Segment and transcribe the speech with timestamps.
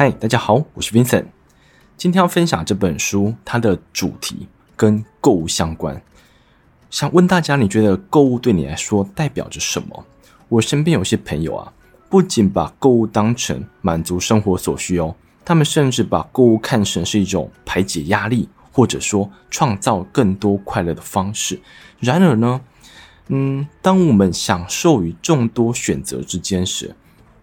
[0.00, 1.24] 嗨，大家好，我是 Vincent。
[1.96, 6.00] 今天要分享这本书，它的主题跟购物相关。
[6.88, 10.04] 想问大家，你觉得购物对你来说代表着什么？
[10.48, 11.72] 我身边有些朋友啊，
[12.08, 21.60] 不仅把购物当成满足生活所需哦，他们甚至把购物看成是一种排解压力，或者说创造更多快乐的方式。
[21.98, 22.60] 然而呢，
[23.26, 26.94] 嗯，当我们享受于众多选择之间时，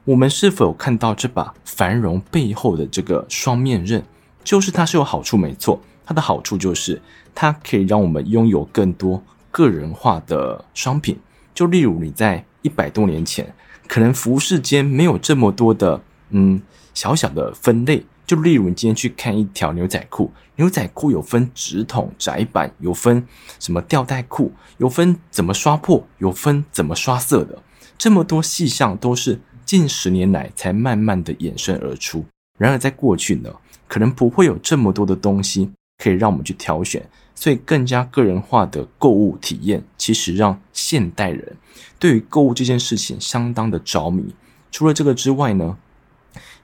[0.06, 4.04] 我们是否看到这把繁荣背后的这个双面刃？
[4.44, 5.82] 就是它是有好处，没错。
[6.06, 7.02] 它的好处就是
[7.34, 11.20] 它可以让我们拥有更多个人化的商品。
[11.56, 13.52] 就例如你在一百多年前，
[13.88, 16.62] 可能服饰间没有这么多的嗯
[16.94, 18.06] 小小的分类。
[18.28, 23.28] 就例如你今天去看一条牛仔裤，牛仔裤有分直筒、窄版，有分
[23.60, 27.64] 什么吊带裤，有分怎么刷破，有分怎么刷色的，
[27.98, 29.42] 这么多细项都是。
[29.66, 32.24] 近十年来才慢慢的衍生而出。
[32.58, 33.54] 然而在过去呢，
[33.88, 41.58] 可能不会有这么多的东西可以让我们去挑选，所以更加个人化的购物体验，其实让现代人
[42.00, 44.34] 对于购物这件事情相当的着迷。
[44.72, 45.78] 除了这个之外呢，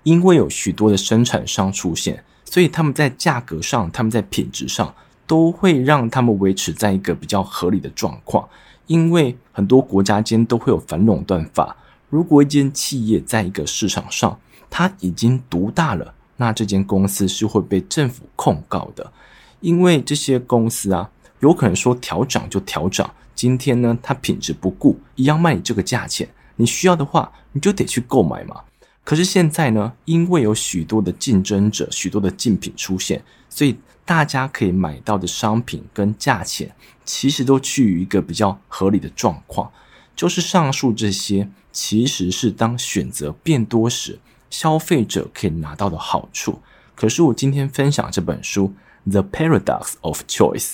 [0.03, 4.93] 因为有许多的生产商出现，所以他们在价格上、他们在品质上，
[5.27, 8.47] 都会让他们维持在一个比较合理的状况。
[8.87, 11.75] 因为很多国家间都会有反垄断法。
[12.11, 14.37] 如果一间企业在一个市场上，
[14.69, 19.13] 它已经独大了，那这间公司是会被政府控告的，
[19.61, 28.61] 因为这些公司啊，有可能说调涨就调涨，今天呢，它品质不顾，一样卖你这个价钱，你需要的话，你就得去购买嘛。
[29.05, 39.71] 可是现在呢，因为有许多的竞争者，许多的竞品出现，所以大家可以买到的商品跟价钱，其实都趋于一个比较合理的状况。
[40.15, 46.59] 就是上述这些，其实是当选择变多时，消费者可以拿到的好处。
[46.95, 48.73] 可是我今天分享这本书
[49.11, 50.73] 《The Paradox of Choice》，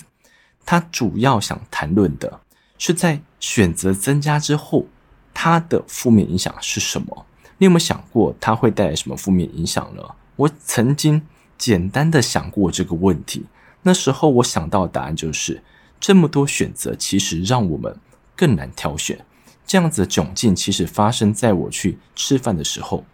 [0.65, 2.41] 它主要想谈论的
[2.77, 4.87] 是在选择增加之后，
[5.33, 7.25] 它的负面影响是什么？
[7.59, 10.03] 你有没有想过它会带来什么负面影响呢？
[10.35, 11.21] 我曾经
[11.57, 13.45] 简单的想过这个问题，
[13.83, 15.63] 那时候我想到的答案就是：
[15.99, 17.97] 这么多选择，其实让我们
[18.35, 19.25] 更难挑选。
[19.67, 23.05] 这样子的窘境其实发生在我去吃饭的时候。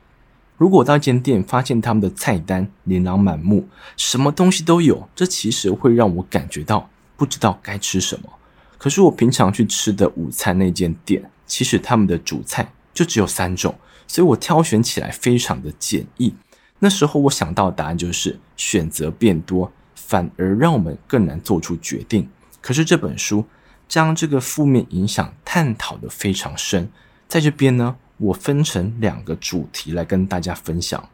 [0.56, 6.88] 如果到一间店发现他们的菜单琳琅满目，什么东西都有，这其实会让我感觉到
[7.18, 8.30] 不知道该吃什么。
[8.78, 13.74] 可是我平常去吃的午餐那间店，其实他们的主菜就只有三种，
[14.08, 16.36] 所以我挑选起来非常的简易。
[16.78, 22.30] 那时候我想到的答案就是选择变多，反而让我们更难做出决定。
[22.62, 23.44] 可是这本书。
[23.88, 26.90] 将这个负面影响探讨得非常深，
[27.28, 31.08] 在这边呢，我分成两个主题来跟大家分享。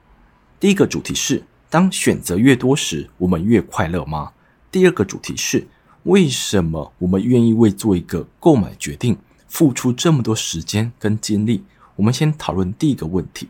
[0.59, 4.31] 第一个主题是：当选择越多时，我们越快乐吗？
[4.71, 5.67] 第二个主题是：
[6.03, 11.63] 为什么我们愿意为做一个购买决定付出这么多时间跟精力？
[11.95, 13.49] 我们先讨论第一个问题。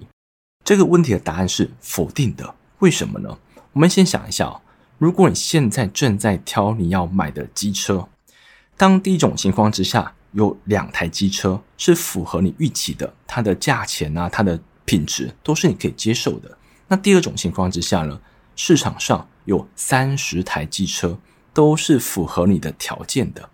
[0.63, 2.55] 这个问题的答案是否定的。
[2.79, 3.37] 为什么呢？
[3.73, 4.61] 我们先想一下，
[4.97, 8.07] 如果你现在正在挑你要买的机车。
[8.79, 16.57] 当第一种情况之下，有两台机车是符合你预期的，它的价钱啊，它的品质都是你可以接受的。
[16.87, 18.21] 那第二种情况之下呢，
[18.55, 21.19] 市场上有三十台机车
[21.53, 23.49] 都是符合你的条件的。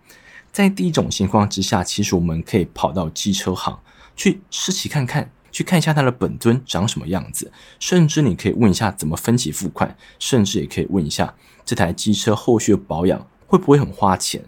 [0.51, 3.79] 在第一种情况之下，其实我们可以跑到机车行
[4.15, 11.33] 去试骑看看，去看一下它的本尊长什么样子，甚至你可以问一下怎么分期付款，甚至也可以问一下
[11.65, 14.45] 这台机车后续的保养会不会很花钱。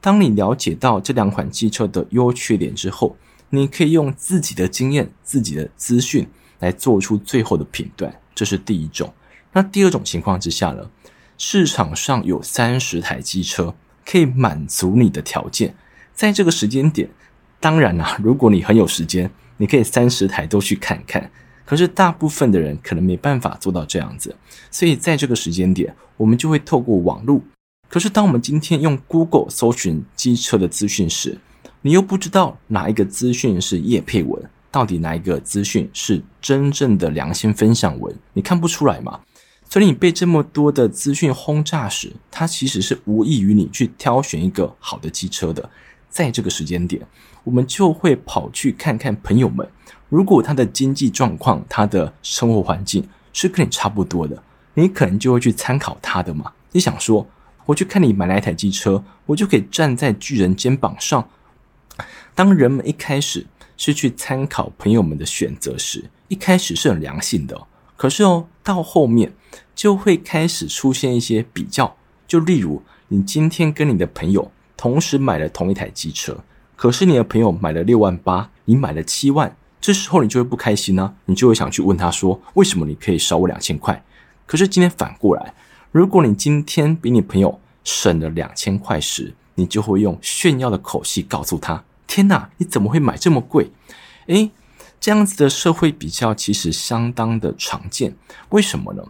[0.00, 3.16] 当你了解到这两款机车的优缺点之后，
[3.50, 6.26] 你可以用自己的经验、自己的资讯
[6.60, 8.20] 来做出最后的评断。
[8.34, 9.12] 这是第一种。
[9.52, 10.90] 那第二种情况之下呢？
[11.36, 13.74] 市场上有三十台机车
[14.04, 15.74] 可以满足你的条件，
[16.14, 17.08] 在这个时间点，
[17.58, 21.30] 当然啦，如果你很有时间，你可以三十台都去看看。
[21.64, 24.36] 可是大部分的人可能没办法做到这样子，
[24.70, 27.40] 所以在这个时间点，我们就会透过网络。
[27.90, 31.36] 可是，当我们今天用 Google 搜寻机车的资讯时，
[31.82, 34.40] 你又不知道哪一个资讯是叶配文，
[34.70, 39.18] 到底哪一个资讯是真正的良心分享文，你看不出来吗？
[39.68, 45.68] 所以你被这么多的资讯轰炸时，它其实是无异于你去挑选一个好的机车的。
[46.08, 47.04] 在这个时间点，
[47.42, 49.68] 我们就会跑去看看朋友们，
[50.08, 54.40] 如果他的经济状况、他的生活环境是跟你差不多的，
[54.74, 56.52] 你可能就会去参考他的嘛？
[56.70, 57.26] 你想说，
[57.66, 61.28] 我去看你买哪一台机车，我就可以站在巨人肩膀上。
[62.34, 63.46] 当人们一开始
[63.76, 67.66] 是去参考朋友们的选择时，一开始是很良性的。
[67.96, 69.34] 可是哦，到后面
[69.74, 71.96] 就会开始出现一些比较，
[72.26, 76.38] 就例如你今天跟你的朋友同时买了同一台机车，
[76.76, 84.02] 可是你的朋友买了六万八，你买了七万，这时候你就会不开心呢、你就会想去问他说，为什么你可以少我两千块？
[84.46, 85.52] 可是今天反过来，
[85.92, 93.72] 如果你今天比你朋友省了两千块时，你就会用炫耀的口气告诉他：“天哪，你怎么会买这么贵？”
[94.28, 94.52] 诶，
[95.00, 98.14] 这样子的社会比较其实相当的常见。
[98.50, 99.02] 为什么呢？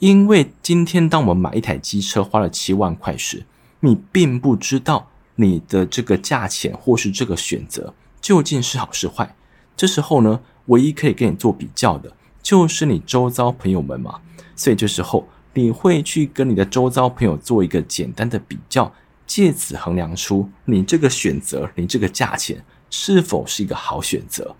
[0.00, 3.46] 因为今天当我们买一台机车花了七万块时，
[3.78, 9.36] 你并不知道你的这个价钱或是这个选择究竟是好是坏。
[9.76, 14.20] 这时候呢，唯一可以跟你做比较的就是你周遭朋友们嘛。
[14.56, 18.92] 所以这时候，你会去跟你的周遭朋友做一个简单的比较，
[19.26, 24.54] 借此衡量出你这个选择，你这个价钱是否是一个好选择。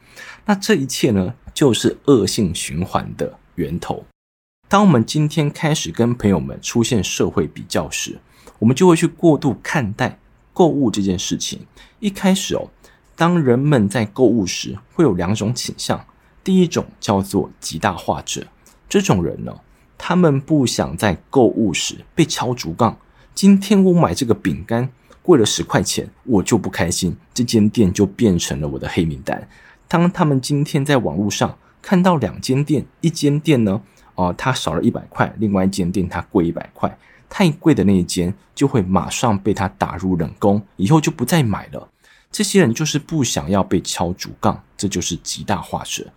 [0.44, 4.04] 那这一切呢，就是恶性循环的源头。
[4.68, 8.18] 当我们今天开始跟朋友们出现社会比较时，
[8.60, 10.18] 我们就会去过度看待
[10.52, 11.66] 购物这件事情。
[11.98, 12.70] 一开始哦，
[13.16, 16.06] 当人们在购物时，会有两种倾向，
[16.44, 18.46] 第一种叫做极大化者，
[18.88, 19.52] 这种人呢。
[20.06, 22.94] 他们不想在购物时被敲竹杠。
[23.34, 24.86] 今天我买这个饼干
[25.22, 29.48] 贵了十块钱，我就不开心，这间店就变成了我的黑名单。
[29.88, 33.80] 当他们今天在网络上看到两间店，一间店呢，
[34.14, 36.98] 哦、呃，它少了一百块，另外一间店它贵一百块，
[37.30, 41.88] 太贵的那一间就会马上被他打入冷宫，以后就不再买了。
[42.30, 46.12] 这些人就是不想要被敲竹杠，这就是极大化者。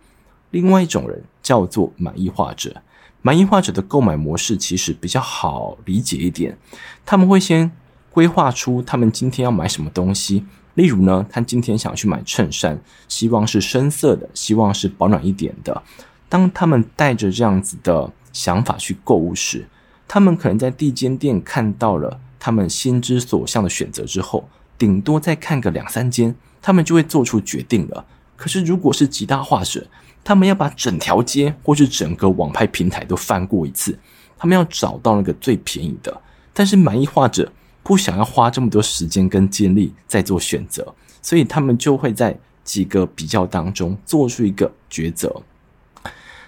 [0.50, 2.82] 另外一种人叫做满意化者。
[3.22, 6.56] 满意化者的购买模式其实比较好理解一点，
[7.04, 7.70] 他们会先
[8.10, 10.44] 规划出他们今天要买什么东西。
[10.74, 15.82] 例如呢，他今天想去买衬衫，希望是深色的，希望是保暖一点的。
[16.28, 19.66] 当他们带着这样子的想法去购物时，
[20.06, 24.48] 他们可能在第一间店看到了他们心之所向的选择之后，
[24.78, 28.06] 顶多再看个两三间，他们就会做出决定了。
[28.36, 29.84] 可是如果是极大化者，
[30.28, 33.98] 他们要把整条街或是整个网拍平台都翻过一次，
[34.36, 36.20] 他们要找到那个最便宜的。
[36.52, 37.50] 但是满意化者
[37.82, 45.34] 不想要花这么多时间跟精力在做选择，所以他们就会在几个比较当中做出一个抉择。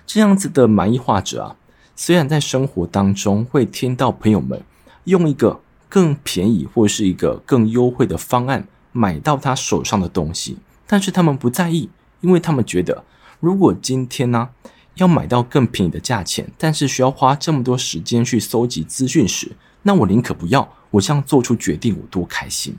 [0.06, 1.56] 这样子的满意化者啊，
[1.97, 4.62] 虽然在生活当中会听到朋友们
[5.05, 11.88] 用一个更便宜或是一个更优惠的方案买到他手上的东西，但是他们不在意，
[12.21, 13.05] 因为他们觉得。
[13.41, 14.51] 如果今天呢、
[14.95, 20.77] 要买到更便宜的价钱，但是需要花这么多时间去搜集资讯时，那我宁可不要。
[20.91, 22.77] 我这样做出决定，我多开心！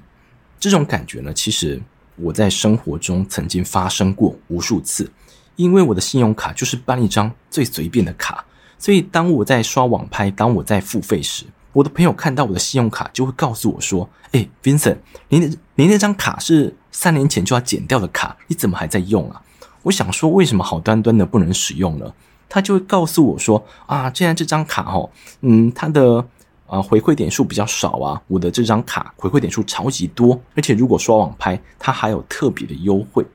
[0.60, 1.82] 这种感觉呢，其实
[2.18, 5.12] 我在生活中曾经发生过无数次。
[5.56, 8.44] 因为我的信用卡就是办一张最随便的卡，
[8.78, 14.98] 所以当我在刷网拍，当我在付费时，我的朋友看到我的信用卡就会告诉我说：“诶，Vincent，
[15.30, 19.42] 您您那张卡是三年前就要剪掉的卡，你怎么还在用啊？”
[19.84, 22.14] 我想说，为什么好端端的不能使用呢？
[22.54, 26.28] 他就会告诉我说：“啊，既然这张卡哦，嗯，它的
[26.68, 33.26] 啊回馈点数比较少啊，我的这张卡回馈点数超级多，而且如果刷网拍，它还有特别的优惠。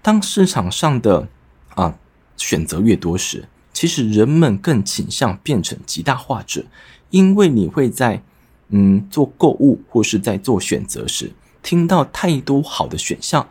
[0.00, 1.28] 当市场上的
[1.74, 1.94] 啊
[2.38, 6.64] 选择越多时，其实人们更倾向变成极大化者，
[7.10, 8.22] 因为你会在
[8.70, 11.30] 嗯做购物或是在做选择时，
[11.62, 13.46] 听到太多好的选项，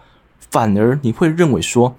[0.49, 1.95] 反而你会认为说。”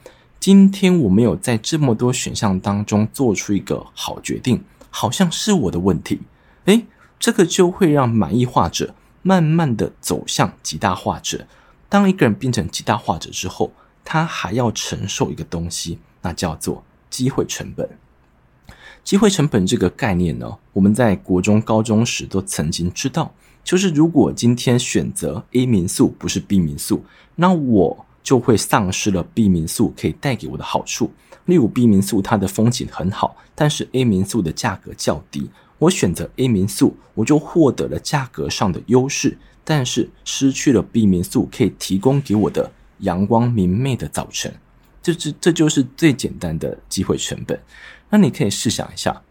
[0.46, 6.20] 今天我没有在这么多选项当中做出一个好决定，好像是我的问题。
[6.66, 6.86] 诶，
[7.18, 11.48] 这个就会让满意化者慢慢的走向极大化者。
[11.88, 13.72] 当一个人变成极大化者之后，
[14.04, 17.98] 他还要承受一个东西，那叫做机会成本。
[19.02, 23.34] 机会成本这个概念呢，我们在国中、高中时都曾经知道，
[23.64, 28.05] 就是如果今天选择 A 民宿不是 B 民宿，那我。
[28.26, 31.12] 就会丧失了 B 民宿可以带给我的好处。
[31.44, 44.52] 例如 B 民宿它的风景很好，但是 A 民宿的价格较低，我选择 A 民宿，我就获得了价格上的优势，但是失去了 B 民宿可以提供给我的阳光明媚的早晨。
[45.00, 47.62] 这这这就是最简单的机会成本。
[48.10, 49.22] 那你可以试想一下，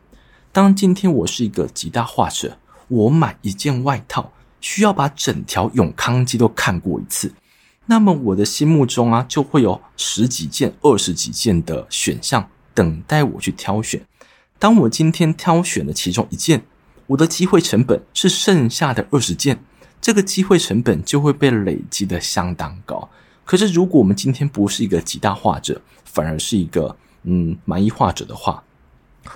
[0.53, 7.33] 当今天我是一个极大化者，我买一件外套需要把整条永康街都看过一次。
[7.87, 14.01] 那么我的心目中啊，就会有十几件、二十几件的选项等待我去挑选。
[14.57, 16.63] 当我今天挑选了其中一件，
[17.07, 19.63] 我的机会成本是剩下的二十件，
[20.01, 23.09] 这个机会成本就会被累积的相当高。
[23.43, 28.63] 可是如果我们今天不是一个极大化者，反而是一个嗯满意化者的话，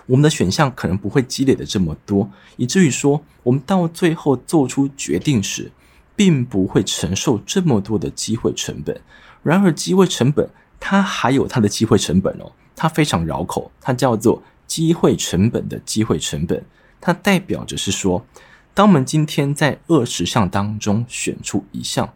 [0.08, 2.28] 我们的选项可能不会积累的这么多，
[2.58, 5.72] 以至于说我们到最后做出决定时，
[6.20, 9.00] 并不会承受这么多的机会成本。
[9.42, 16.62] 然而，机会成本它还有它的机会成本哦，它非常绕口，它叫做机会成本的机会成本。
[17.00, 18.26] 它代表着是说，
[18.74, 22.14] 当我们今天在二十项当中选出一项，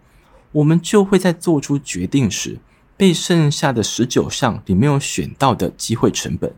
[0.51, 2.59] 我们就会在做出决定时，
[2.97, 6.53] 被剩下的十九项里没有选到的机会成本。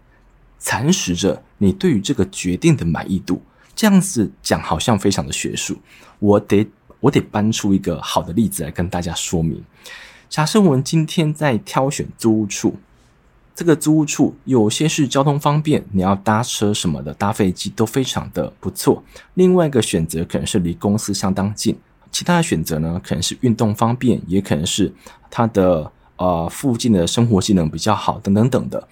[0.58, 3.44] 蚕食着你对于这个决定的满意度，
[3.76, 5.78] 这样子讲好像非常的学术。
[6.18, 6.68] 我得
[7.06, 9.64] 我得搬出一个好的例子来跟大家说明。
[10.28, 12.76] 假设我们今天在挑选租屋处，
[13.54, 19.04] 这个租屋处有些是交通方便，你要搭车什么的，搭飞机都非常的不错。
[19.36, 21.78] 另外一个选择可能是离公司相当近，
[22.12, 24.92] 其他的选择呢，可能是运动方便，也可能是
[25.30, 28.88] 它的呃附近的生活机能比较好，等等等的。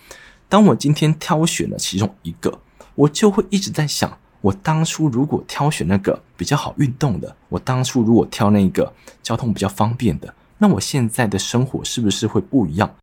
[0.47, 2.59] 当我今天挑选了其中一个，
[2.93, 12.93] 我就会一直在想，我当初如果挑选那个比较好运动的，我当初如果挑那个交通比较方便的，那我现在的生活是不是会不一样？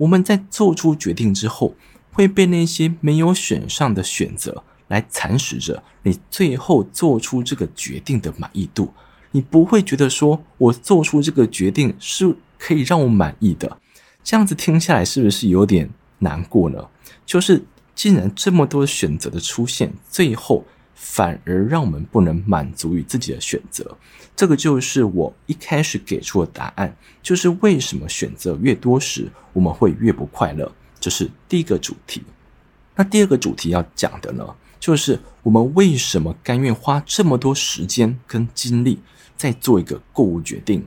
[0.00, 1.76] 我们在做出决定之后，
[2.10, 8.92] 会被那些没有选上的选择来蚕食着你最后做出这个决定的满意度。
[9.30, 13.78] 你不会觉得说我做出这个决定是可以让我满意的，
[14.24, 15.88] 这样子听下来是不是有点
[16.18, 16.88] 难过呢？
[17.24, 17.62] 就是，
[17.94, 20.64] 既然这么多选择的出现，最后
[21.00, 23.96] 反而让我们不能满足于自己的选择，
[24.34, 26.94] 这个就是我一开始给出的答案。
[27.22, 30.70] 就是为什么选择越多时，我们会越不快乐。
[30.98, 32.22] 这是第一个主题。
[32.96, 34.44] 那第二个主题要讲的呢，
[34.80, 38.98] 就是我们为什么甘愿花这么多时间跟精力
[39.36, 40.84] 在做一个购物决定？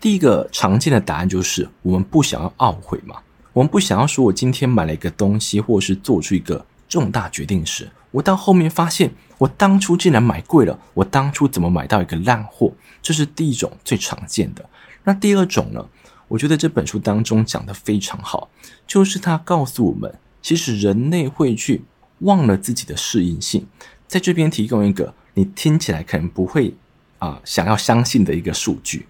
[0.00, 3.16] 第一个常见的答案就是我们不想要懊悔嘛。
[3.52, 12.72] 我们不想要说，我今天买了一个东西，或是做出一个重大决定时，我到后面发现，我当初竟然买贵了，我当初怎么买到一个烂货？
[13.02, 14.64] 这是第一种最常见的。
[15.02, 15.84] 那第二种呢？
[16.28, 18.48] 我觉得这本书当中讲得非常好，
[18.86, 21.82] 就是他告诉我们，其实人类会去
[22.20, 23.66] 忘了自己的适应性。
[24.06, 26.76] 在这边提供一个你听起来可能不会
[27.18, 29.08] 啊、想要相信的一个数据，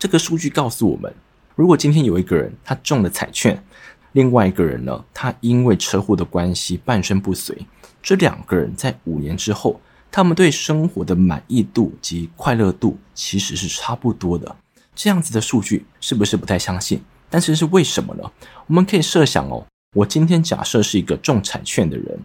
[0.00, 1.14] 这个数据告诉我们。
[1.54, 3.62] 如果今天有一个人他中了彩券，
[4.12, 7.56] 另外一个人呢，他因为车祸的关系半身不遂，
[8.02, 14.56] 这两个人在五年之后，他们对生活的满意度及快乐度其实是差不多的。
[14.94, 17.00] 这样子的数据是不是不太相信？
[17.28, 18.30] 但是是为什么呢？
[18.66, 19.64] 我们可以设想哦，
[19.94, 22.18] 我今天假设是一个中彩券的人，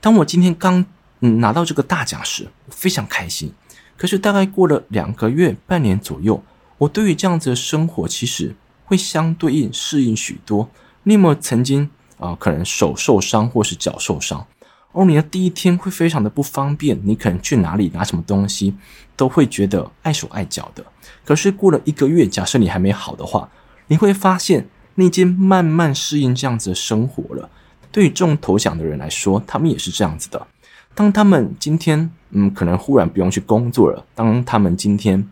[0.00, 0.84] 当我今天刚
[1.20, 3.52] 嗯拿到这个大奖时，我非常开心。
[3.96, 6.42] 可是大概过了两个月、半年左右。
[6.78, 8.56] 我对于这样子的生活，其实
[8.86, 10.70] 会相对应适应许多。
[11.04, 11.88] 你有没有曾经
[12.18, 14.46] 啊、可能手受伤或是脚受伤，
[14.92, 18.74] 而你的第一天会非常的不方便，你可能去哪里拿什么东西
[19.16, 20.84] 都会觉得碍手碍脚的。
[21.24, 23.48] 可是过了一个月，假设你还没好的话，
[23.86, 27.48] 你会发现你已经慢慢适应这样子的生活了。
[27.90, 30.46] 对于中头奖的人来说，他们也是这样子的。
[30.94, 35.26] 当他们今天嗯，可能忽然不用去工作了，当他们今天。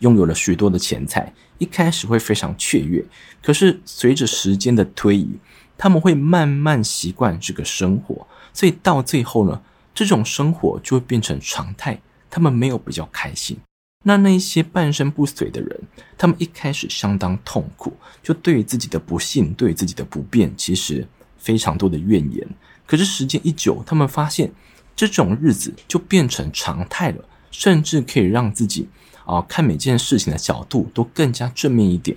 [0.00, 3.04] 拥有了许多的钱财，一开始会非常雀跃，
[3.42, 5.28] 可是随着时间的推移，
[5.76, 9.60] 他们会慢慢习惯这个生活，所以到最后呢，
[9.94, 12.00] 这种生活就会变成常态。
[12.30, 13.56] 他们没有比较开心。
[14.04, 15.80] 那那些半身不遂的人，
[16.16, 21.06] 他们一开始相当痛苦，就对于自己的不幸，对自己的不便，其实
[21.38, 22.46] 非常多的怨言。
[22.86, 24.52] 可是时间一久，他们发现
[24.94, 28.86] 这种日子就变成常态了，甚至可以让自己。
[29.28, 32.16] 啊，看每件事情的角度都更加正面一点，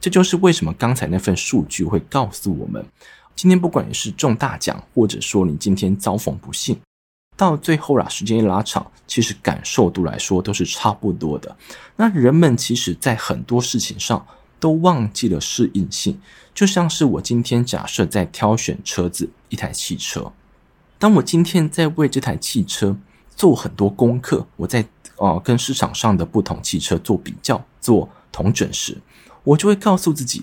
[0.00, 2.86] 这就是为什么刚才那份数据会告诉我们，
[3.34, 6.78] 今天不管你是中大奖，或者说你今天遭逢不幸，
[7.36, 11.56] 到最后啦，时间一拉长，其实感受度来说都是差不多的。
[11.96, 14.24] 那人们其实在很多事情上
[14.60, 16.20] 都忘记了适应性，
[16.54, 20.32] 就像是我今天假设在挑选车子，一台汽车，
[21.00, 22.96] 当我今天在为这台汽车
[23.34, 24.86] 做很多功课，我在。
[25.22, 28.98] 哦，跟市场上的不同汽车做比较、做同整时，
[29.44, 30.42] 我就会告诉自己：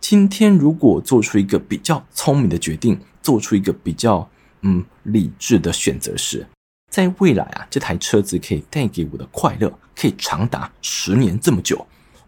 [0.00, 4.28] 今天如果做出一个比较聪明的决定，做出一个比较
[4.62, 6.44] 嗯理智的选择时，
[6.90, 11.86] 在未来啊，这台车子可以带给我的快乐可以长达十年这么久。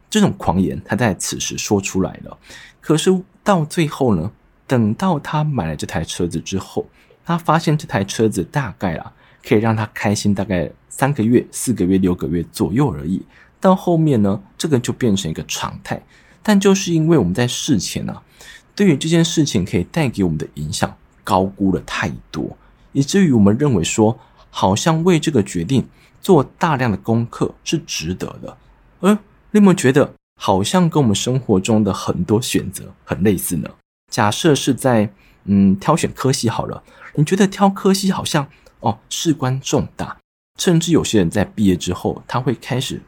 [0.08, 2.38] 这种狂言，他在此时说出来了。
[2.80, 4.30] 可是到最后呢，
[4.68, 6.86] 等到他买了这台车子之后，
[7.24, 9.12] 他发现这台车子大概啊。
[9.46, 13.22] 可以让他开心大概三个月、四个月、六个月左右而已。
[13.60, 16.02] 到后面呢，这个就变成一个常态。
[16.42, 18.22] 但就是因为我们在事前呢、啊，
[18.74, 22.56] 对于这件事情可以带给我们的影响高估了太多，
[22.92, 24.18] 以至于我们认为说，
[24.48, 25.86] 好像为这个决定
[26.22, 28.56] 做大量的功课是值得的。
[29.00, 29.12] 而
[29.50, 33.68] 你有没有觉得，好像跟我们生活中的很多选择很类似呢？
[34.10, 35.12] 假设是在
[35.44, 36.82] 嗯挑选科系好了，
[37.14, 38.48] 你觉得挑科系好像
[38.80, 40.18] 哦事关重大，
[40.58, 43.00] 甚至有些人在毕业之后，他会开始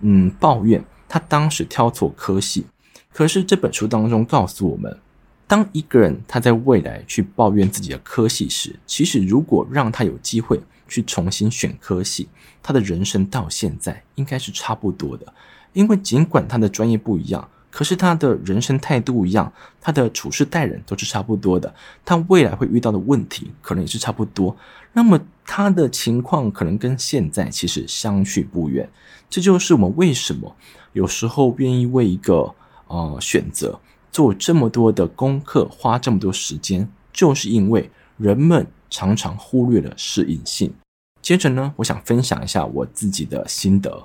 [0.00, 2.66] 嗯抱怨他当时挑错科系。
[3.12, 4.98] 可是这本书当中告诉我们，
[5.46, 12.28] 当一个人他在未来去抱怨自己的科系时，其实如果让他有机会去重新选科系，
[12.62, 15.32] 他的人生到现在应该是差不多的。
[15.72, 19.52] 因为尽管他的专业不一样，可是他的人生态度一样，
[19.82, 21.74] 他的处事待人都是差不多的。
[22.06, 24.56] 他未来会遇到的问题可能也是差不多。
[24.94, 28.88] 那么他的情况可能跟现在其实相去不远。
[29.28, 30.56] 这就是我们为什么
[30.94, 32.54] 有时候愿意为一个。
[32.88, 33.80] 呃，选择
[34.12, 40.72] 做这么多的功课，花这么多时间，就是因为人们常常忽略了适应性。
[41.20, 44.04] 接着呢，我想分享一下我自己的心得。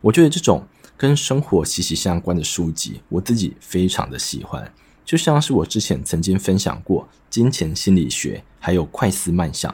[0.00, 0.64] 我觉得这种
[1.00, 4.70] 跟生活息息相关的书籍，我自己非常的喜欢。
[5.02, 9.72] 就像是我之前曾经分享过《金钱心理学》还有《快思慢想》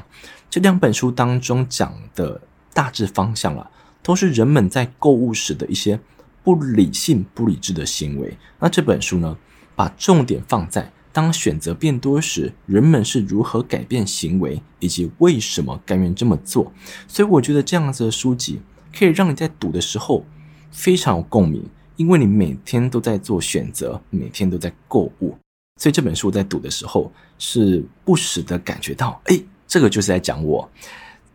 [0.48, 2.40] 这两本书当中讲的
[2.72, 3.68] 大致方向了，
[4.04, 5.98] 都是人们在购物时的一些。
[6.44, 8.38] 不理性、不理智的行为。
[8.60, 9.36] 那这本书呢，
[9.74, 16.72] 把重点放在当选择变多时，人们是如何改变行为，以及为什么甘愿这么做。
[17.08, 18.60] 所以，我觉得这样子的书籍
[18.96, 20.24] 可以让你在读的时候
[20.70, 21.62] 非常有共鸣，
[21.96, 25.36] 因为你每天都在做选择，每天都在购物。
[25.80, 30.68] 所以，这本书在读的时候是不时的感觉到，哎，这个就是在讲我。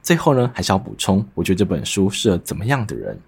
[0.02, 3.20] 最后呢，还是要补充，我觉得这本书适合怎么样的人？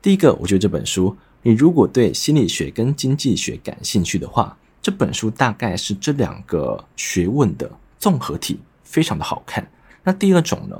[0.00, 9.70] 第一个，我觉得这本书，你如果对心理学跟经济学感兴趣的话，这本书大概是这两个学问的综合体，非常的好看。
[10.02, 10.78] 那第二种呢，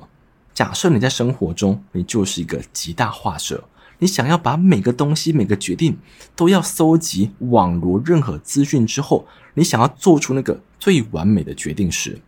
[0.54, 3.62] 假设你在生活中，你就是一个极大化者，
[3.98, 5.98] 你想要把每个东西、每个决定
[6.34, 12.20] 都要搜集网罗任何资讯之后，你想要做出那个最完美的决定时，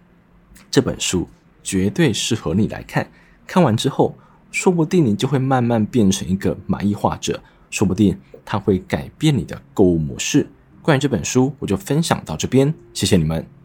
[0.71, 1.29] 这本书
[1.63, 3.11] 绝对适合你来看。
[3.47, 4.17] 看完之后。
[4.53, 10.45] 说不定你就会慢慢变成一个满意化者，说不定它会改变你的购物模式。
[10.83, 13.60] 关于这本书，我就分享到这边，谢谢你们。